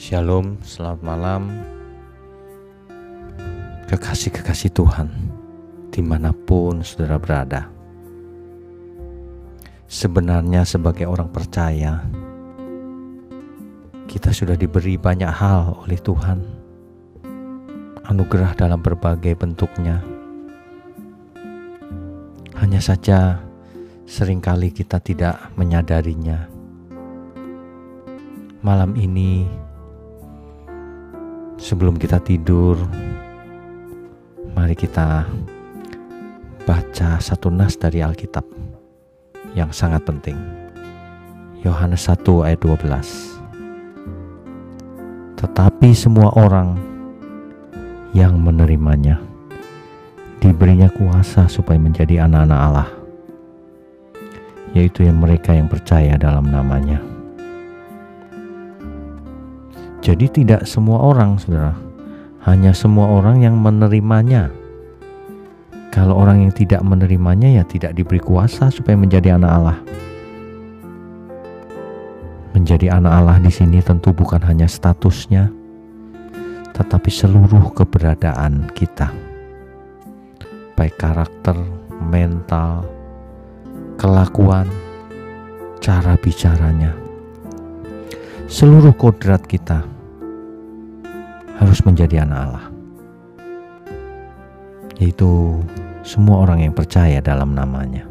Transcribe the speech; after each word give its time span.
Shalom, 0.00 0.56
selamat 0.64 1.00
malam. 1.04 1.52
Kekasih-kekasih 3.84 4.72
Tuhan 4.72 5.12
Di 5.92 6.00
mana 6.00 6.32
pun 6.32 6.80
saudara 6.80 7.20
berada 7.20 7.68
Sebenarnya 9.84 10.64
sebagai 10.64 11.04
orang 11.04 11.28
percaya 11.28 12.00
Kita 14.08 14.32
sudah 14.32 14.56
diberi 14.56 14.96
banyak 14.96 15.28
hal 15.28 15.76
oleh 15.84 16.00
Tuhan. 16.00 16.48
Anugerah 18.08 18.56
dalam 18.56 18.80
berbagai 18.80 19.36
bentuknya. 19.36 20.00
Hanya 22.56 22.80
saja 22.80 23.44
sering 24.08 24.40
kali 24.40 24.72
kita 24.72 24.96
tidak 24.96 25.52
menyadarinya. 25.60 26.48
Malam 28.64 28.96
ini 28.96 29.68
Sebelum 31.70 32.02
kita 32.02 32.18
tidur, 32.18 32.74
mari 34.58 34.74
kita 34.74 35.22
baca 36.66 37.10
satu 37.22 37.46
nas 37.46 37.78
dari 37.78 38.02
Alkitab 38.02 38.42
yang 39.54 39.70
sangat 39.70 40.02
penting. 40.02 40.34
Yohanes 41.62 42.10
1 42.10 42.26
ayat 42.42 42.58
12. 42.58 43.38
Tetapi 45.38 45.94
semua 45.94 46.34
orang 46.34 46.74
yang 48.18 48.34
menerimanya 48.42 49.22
diberinya 50.42 50.90
kuasa 50.90 51.46
supaya 51.46 51.78
menjadi 51.78 52.26
anak-anak 52.26 52.60
Allah, 52.66 52.90
yaitu 54.74 55.06
yang 55.06 55.22
mereka 55.22 55.54
yang 55.54 55.70
percaya 55.70 56.18
dalam 56.18 56.50
namanya. 56.50 56.98
Jadi 60.00 60.32
tidak 60.32 60.64
semua 60.64 61.12
orang, 61.12 61.36
saudara, 61.36 61.76
hanya 62.48 62.72
semua 62.72 63.20
orang 63.20 63.44
yang 63.44 63.60
menerimanya. 63.60 64.48
Kalau 65.92 66.16
orang 66.16 66.48
yang 66.48 66.52
tidak 66.56 66.80
menerimanya 66.80 67.60
ya 67.60 67.64
tidak 67.68 67.92
diberi 67.92 68.16
kuasa 68.16 68.72
supaya 68.72 68.96
menjadi 68.96 69.36
anak 69.36 69.52
Allah. 69.52 69.78
Menjadi 72.56 72.96
anak 72.96 73.12
Allah 73.12 73.36
di 73.44 73.52
sini 73.52 73.84
tentu 73.84 74.16
bukan 74.16 74.40
hanya 74.48 74.64
statusnya, 74.64 75.52
tetapi 76.72 77.10
seluruh 77.12 77.68
keberadaan 77.76 78.72
kita. 78.72 79.12
Baik 80.80 80.96
karakter, 80.96 81.60
mental, 82.00 82.88
kelakuan, 84.00 84.64
cara 85.84 86.16
bicaranya 86.16 87.09
seluruh 88.50 88.90
kodrat 88.98 89.46
kita 89.46 89.86
harus 91.62 91.78
menjadi 91.86 92.26
anak 92.26 92.38
Allah, 92.50 92.66
yaitu 94.98 95.62
semua 96.02 96.42
orang 96.42 96.66
yang 96.66 96.74
percaya 96.74 97.22
dalam 97.22 97.54
namanya. 97.54 98.10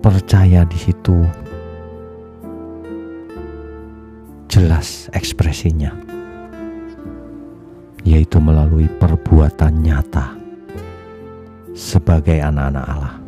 Percaya 0.00 0.64
di 0.64 0.78
situ 0.80 1.14
jelas 4.48 5.12
ekspresinya, 5.12 5.92
yaitu 8.08 8.40
melalui 8.40 8.88
perbuatan 8.88 9.84
nyata 9.84 10.32
sebagai 11.76 12.40
anak-anak 12.40 12.86
Allah. 12.88 13.21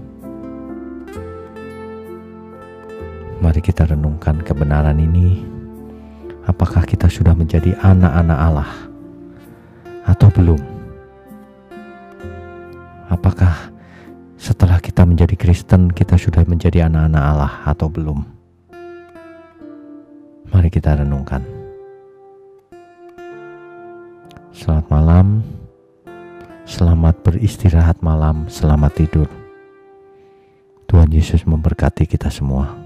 Mari 3.54 3.70
kita 3.70 3.86
renungkan 3.86 4.42
kebenaran 4.42 4.98
ini. 4.98 5.38
Apakah 6.42 6.82
kita 6.82 7.06
sudah 7.06 7.38
menjadi 7.38 7.78
anak-anak 7.86 8.34
Allah 8.34 8.70
atau 10.10 10.26
belum? 10.26 10.58
Apakah 13.06 13.70
setelah 14.34 14.82
kita 14.82 15.06
menjadi 15.06 15.38
Kristen, 15.38 15.94
kita 15.94 16.18
sudah 16.18 16.42
menjadi 16.50 16.90
anak-anak 16.90 17.22
Allah 17.22 17.54
atau 17.62 17.86
belum? 17.86 18.26
Mari 20.50 20.66
kita 20.74 20.98
renungkan. 20.98 21.46
Selamat 24.50 24.86
malam, 24.90 25.46
selamat 26.66 27.22
beristirahat 27.22 28.02
malam, 28.02 28.50
selamat 28.50 28.98
tidur. 28.98 29.30
Tuhan 30.90 31.14
Yesus 31.14 31.46
memberkati 31.46 32.10
kita 32.10 32.34
semua. 32.34 32.83